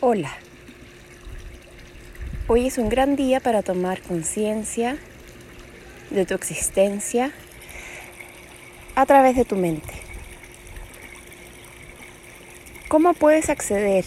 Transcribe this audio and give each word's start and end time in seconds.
Hola. 0.00 0.30
Hoy 2.48 2.66
es 2.66 2.76
un 2.76 2.90
gran 2.90 3.16
día 3.16 3.40
para 3.40 3.62
tomar 3.62 4.02
conciencia 4.02 4.98
de 6.10 6.26
tu 6.26 6.34
existencia 6.34 7.32
a 8.94 9.06
través 9.06 9.36
de 9.36 9.46
tu 9.46 9.56
mente. 9.56 9.94
¿Cómo 12.88 13.14
puedes 13.14 13.48
acceder 13.48 14.04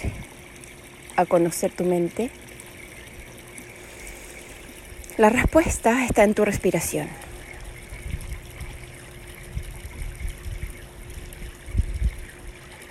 a 1.16 1.26
conocer 1.26 1.72
tu 1.72 1.86
mente? 1.86 2.30
La 5.18 5.30
respuesta 5.30 6.06
está 6.06 6.24
en 6.24 6.36
tu 6.36 6.46
respiración. 6.46 7.08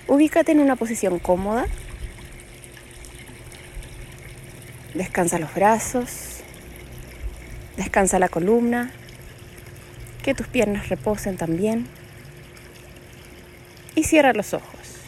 Ubícate 0.05 0.51
en 0.51 0.59
una 0.59 0.75
posición 0.75 1.17
cómoda 1.19 1.65
Descansa 5.09 5.39
los 5.39 5.55
brazos, 5.55 6.41
descansa 7.77 8.19
la 8.19 8.29
columna, 8.29 8.91
que 10.23 10.35
tus 10.35 10.47
piernas 10.47 10.87
reposen 10.89 11.35
también 11.35 11.87
y 13.95 14.03
cierra 14.03 14.33
los 14.33 14.53
ojos. 14.53 14.99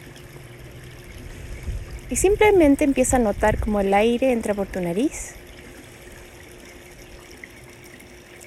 Y 2.09 2.15
simplemente 2.15 2.83
empieza 2.83 3.17
a 3.17 3.19
notar 3.19 3.59
cómo 3.59 3.79
el 3.79 3.93
aire 3.93 4.31
entra 4.31 4.55
por 4.55 4.65
tu 4.65 4.81
nariz 4.81 5.35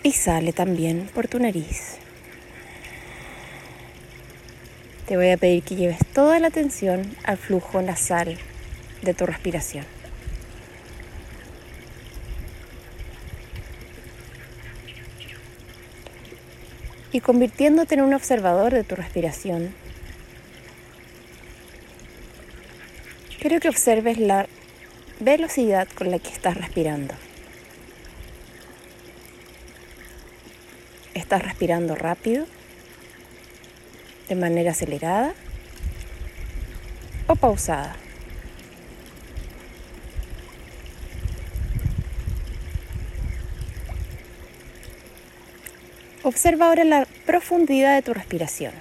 y 0.02 0.10
sale 0.10 0.52
también 0.52 1.08
por 1.14 1.28
tu 1.28 1.38
nariz. 1.38 1.98
Te 5.06 5.16
voy 5.16 5.30
a 5.30 5.36
pedir 5.36 5.62
que 5.62 5.76
lleves 5.76 6.00
toda 6.12 6.40
la 6.40 6.48
atención 6.48 7.14
al 7.22 7.36
flujo 7.38 7.80
nasal 7.80 8.38
de 9.02 9.14
tu 9.14 9.24
respiración. 9.24 9.86
Y 17.14 17.20
convirtiéndote 17.20 17.94
en 17.94 18.00
un 18.00 18.12
observador 18.12 18.74
de 18.74 18.82
tu 18.82 18.96
respiración. 18.96 19.72
Quiero 23.38 23.60
que 23.60 23.68
observes 23.68 24.18
la 24.18 24.48
velocidad 25.20 25.86
con 25.94 26.10
la 26.10 26.18
que 26.18 26.30
estás 26.30 26.56
respirando. 26.56 27.14
¿Estás 31.14 31.44
respirando 31.44 31.94
rápido? 31.94 32.46
¿De 34.28 34.34
manera 34.34 34.72
acelerada? 34.72 35.34
¿O 37.28 37.36
pausada? 37.36 37.94
Observa 46.24 46.68
ahora 46.68 46.84
la 46.84 47.06
profundidad 47.26 47.94
de 47.94 48.00
tu 48.00 48.14
respiración. 48.14 48.72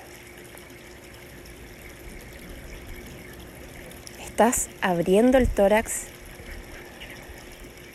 Estás 4.23 4.69
abriendo 4.79 5.37
el 5.37 5.49
tórax 5.49 6.03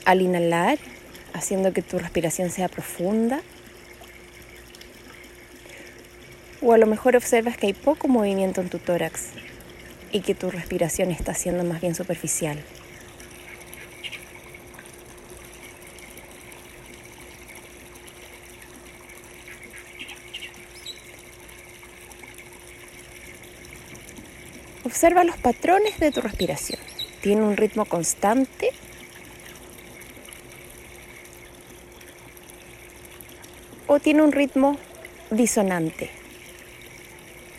al 0.05 0.21
inhalar, 0.21 0.79
haciendo 1.33 1.73
que 1.73 1.81
tu 1.81 1.99
respiración 1.99 2.51
sea 2.51 2.69
profunda. 2.69 3.41
O 6.61 6.75
a 6.75 6.79
lo 6.79 6.87
mejor 6.87 7.17
observas 7.17 7.57
que 7.57 7.69
hay 7.69 7.73
poco 7.73 8.07
movimiento 8.07 8.61
en 8.61 8.69
tu 8.69 8.79
tórax 8.79 9.29
y 10.13 10.21
que 10.21 10.35
tu 10.35 10.51
respiración 10.51 11.11
está 11.11 11.33
siendo 11.33 11.65
más 11.65 11.81
bien 11.81 11.95
superficial. 11.95 12.63
Observa 24.89 25.23
los 25.23 25.37
patrones 25.37 26.01
de 26.01 26.11
tu 26.11 26.23
respiración. 26.23 26.81
¿Tiene 27.21 27.43
un 27.43 27.59
ritmo 27.59 27.85
constante? 27.85 28.71
¿O 33.87 34.01
tiene 34.01 34.23
un 34.23 34.33
ritmo 34.33 34.79
disonante? 35.31 36.09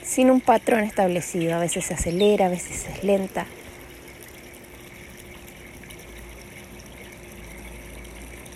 Sin 0.03 0.31
un 0.31 0.41
patrón 0.41 0.79
establecido. 0.79 1.55
A 1.55 1.59
veces 1.59 1.85
se 1.85 1.93
acelera, 1.93 2.47
a 2.47 2.49
veces 2.49 2.87
es 2.87 3.03
lenta. 3.03 3.45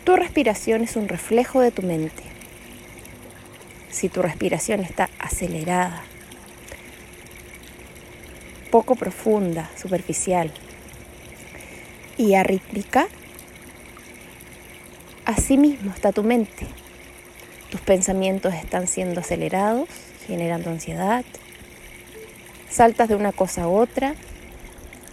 Tu 0.03 0.16
respiración 0.16 0.81
es 0.81 0.95
un 0.95 1.07
reflejo 1.07 1.61
de 1.61 1.69
tu 1.69 1.84
mente. 1.84 2.23
Si 3.91 4.09
tu 4.09 4.23
respiración 4.23 4.79
está 4.79 5.11
acelerada, 5.19 6.01
poco 8.73 8.95
profunda, 8.95 9.69
superficial 9.79 10.51
y 12.17 12.34
arrítmica, 12.34 13.07
así 15.25 15.59
mismo 15.59 15.94
está 15.94 16.11
tu 16.11 16.23
mente. 16.23 16.66
Tus 17.69 17.81
pensamientos 17.81 18.56
están 18.56 18.88
siendo 18.88 19.19
acelerados, 19.19 19.88
generando 20.25 20.72
ansiedad. 20.72 21.23
Saltas 22.67 23.09
de 23.09 23.16
una 23.16 23.31
cosa 23.31 23.66
a 23.66 23.67
otra, 23.67 24.16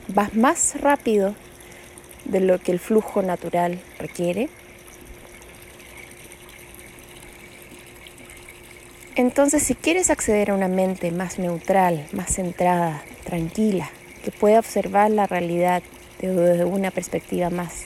vas 0.09 0.35
más 0.35 0.81
rápido 0.81 1.35
de 2.25 2.41
lo 2.41 2.59
que 2.61 2.73
el 2.73 2.79
flujo 2.79 3.21
natural 3.21 3.79
requiere. 3.99 4.49
Entonces, 9.17 9.63
si 9.63 9.75
quieres 9.75 10.09
acceder 10.09 10.51
a 10.51 10.55
una 10.55 10.69
mente 10.69 11.11
más 11.11 11.39
neutral, 11.39 12.09
más 12.13 12.37
centrada, 12.37 13.03
tranquila, 13.31 13.89
que 14.25 14.33
pueda 14.33 14.59
observar 14.59 15.09
la 15.13 15.25
realidad 15.25 15.85
desde 16.21 16.65
una 16.65 16.91
perspectiva 16.91 17.49
más 17.49 17.85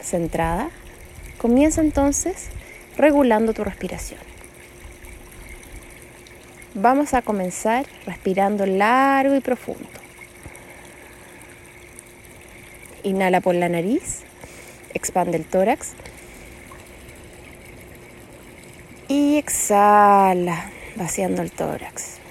centrada, 0.00 0.70
comienza 1.36 1.82
entonces 1.82 2.46
regulando 2.96 3.52
tu 3.52 3.62
respiración. 3.62 4.20
Vamos 6.72 7.12
a 7.12 7.20
comenzar 7.20 7.84
respirando 8.06 8.64
largo 8.64 9.36
y 9.36 9.40
profundo. 9.40 9.86
Inhala 13.02 13.42
por 13.42 13.54
la 13.54 13.68
nariz, 13.68 14.22
expande 14.94 15.36
el 15.36 15.44
tórax 15.44 15.92
y 19.08 19.36
exhala, 19.36 20.70
vaciando 20.96 21.42
el 21.42 21.52
tórax. 21.52 22.23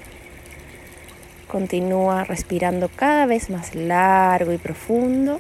Continúa 1.54 2.24
respirando 2.24 2.90
cada 2.90 3.28
vez 3.28 3.52
más 3.52 3.76
largo 3.76 4.54
y 4.54 4.58
profundo. 4.58 5.40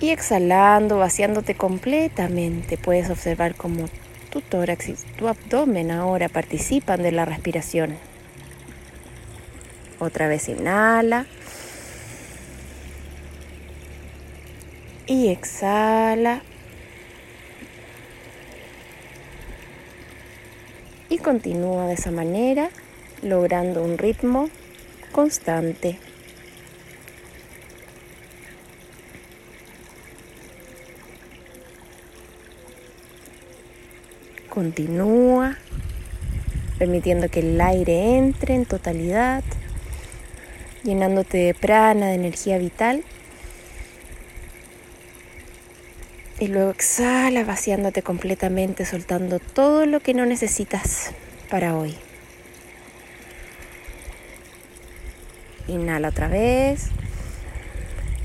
Y 0.00 0.10
exhalando, 0.10 0.98
vaciándote 0.98 1.54
completamente. 1.54 2.76
Puedes 2.78 3.10
observar 3.10 3.54
cómo 3.54 3.84
tu 4.30 4.40
tórax 4.40 4.88
y 4.88 4.94
tu 5.16 5.28
abdomen 5.28 5.92
ahora 5.92 6.28
participan 6.28 7.00
de 7.00 7.12
la 7.12 7.26
respiración. 7.26 7.96
Otra 10.00 10.26
vez 10.26 10.48
inhala. 10.48 11.26
Y 15.06 15.28
exhala. 15.28 16.42
Y 21.12 21.18
continúa 21.18 21.88
de 21.88 21.92
esa 21.92 22.10
manera 22.10 22.70
logrando 23.20 23.84
un 23.84 23.98
ritmo 23.98 24.48
constante. 25.12 25.98
Continúa 34.48 35.58
permitiendo 36.78 37.28
que 37.28 37.40
el 37.40 37.60
aire 37.60 38.16
entre 38.16 38.54
en 38.54 38.64
totalidad, 38.64 39.44
llenándote 40.82 41.36
de 41.36 41.52
prana, 41.52 42.06
de 42.06 42.14
energía 42.14 42.56
vital 42.56 43.04
Y 46.42 46.48
luego 46.48 46.72
exhala 46.72 47.44
vaciándote 47.44 48.02
completamente, 48.02 48.84
soltando 48.84 49.38
todo 49.38 49.86
lo 49.86 50.00
que 50.00 50.12
no 50.12 50.26
necesitas 50.26 51.12
para 51.48 51.76
hoy. 51.76 51.94
Inhala 55.68 56.08
otra 56.08 56.26
vez, 56.26 56.88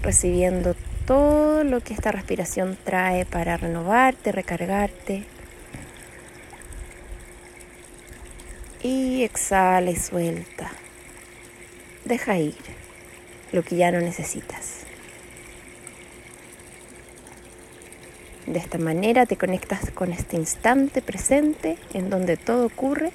recibiendo 0.01 0.75
todo 1.05 1.63
lo 1.63 1.81
que 1.81 1.93
esta 1.93 2.11
respiración 2.11 2.75
trae 2.83 3.27
para 3.27 3.55
renovarte, 3.55 4.31
recargarte. 4.31 5.23
Y 8.81 9.21
exhala 9.21 9.91
y 9.91 9.95
suelta. 9.95 10.71
Deja 12.03 12.39
ir 12.39 12.55
lo 13.51 13.61
que 13.61 13.75
ya 13.75 13.91
no 13.91 13.99
necesitas. 13.99 14.87
De 18.47 18.59
esta 18.59 18.77
manera 18.77 19.25
te 19.25 19.35
conectas 19.35 19.91
con 19.91 20.13
este 20.13 20.37
instante 20.37 21.01
presente 21.01 21.77
en 21.93 22.09
donde 22.09 22.37
todo 22.37 22.65
ocurre. 22.65 23.11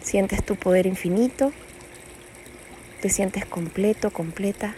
Sientes 0.00 0.44
tu 0.44 0.54
poder 0.54 0.86
infinito. 0.86 1.52
Te 3.02 3.10
sientes 3.10 3.44
completo, 3.44 4.10
completa. 4.10 4.74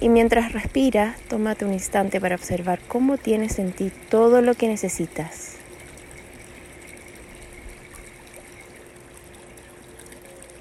Y 0.00 0.08
mientras 0.08 0.52
respiras, 0.52 1.20
tómate 1.22 1.64
un 1.64 1.72
instante 1.72 2.20
para 2.20 2.36
observar 2.36 2.78
cómo 2.86 3.18
tienes 3.18 3.58
en 3.58 3.72
ti 3.72 3.90
todo 4.10 4.40
lo 4.42 4.54
que 4.54 4.68
necesitas. 4.68 5.56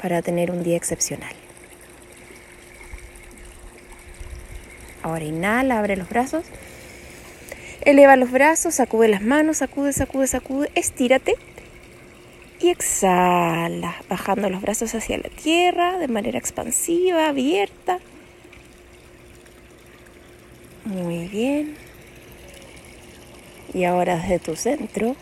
para 0.05 0.21
tener 0.21 0.51
un 0.51 0.61
día 0.61 0.77
excepcional. 0.77 1.44
Ahora 5.05 5.23
inhala, 5.23 5.77
abre 5.77 5.97
los 5.97 6.09
brazos. 6.09 6.45
Eleva 7.81 8.15
los 8.15 8.31
brazos, 8.31 8.73
sacude 8.73 9.07
las 9.07 9.21
manos, 9.21 9.57
sacude, 9.57 9.93
sacude, 9.93 10.25
sacude, 10.25 10.71
estírate. 10.73 11.35
Y 12.59 12.69
exhala, 12.69 13.97
bajando 14.09 14.49
los 14.49 14.63
brazos 14.63 14.95
hacia 14.95 15.19
la 15.19 15.29
tierra 15.29 15.99
de 15.99 16.07
manera 16.07 16.39
expansiva, 16.39 17.27
abierta. 17.27 17.99
Muy 20.85 21.27
bien. 21.27 21.75
Y 23.75 23.83
ahora 23.83 24.15
desde 24.15 24.39
tu 24.39 24.55
centro, 24.55 25.15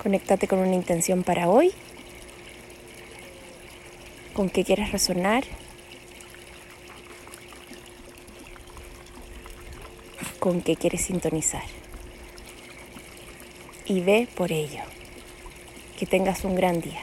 conéctate 0.00 0.46
con 0.46 0.60
una 0.60 0.76
intención 0.76 1.24
para 1.24 1.48
hoy. 1.48 1.72
¿Con 4.34 4.50
qué 4.50 4.62
quieres 4.62 4.92
resonar? 4.92 5.42
¿Con 10.42 10.60
qué 10.60 10.74
quieres 10.74 11.02
sintonizar? 11.02 11.62
Y 13.86 14.00
ve 14.00 14.26
por 14.34 14.50
ello. 14.50 14.80
Que 15.96 16.04
tengas 16.04 16.44
un 16.44 16.56
gran 16.56 16.80
día. 16.80 17.00